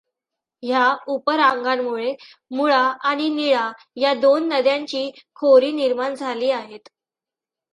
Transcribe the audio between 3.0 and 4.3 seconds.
आणि निळा ह्या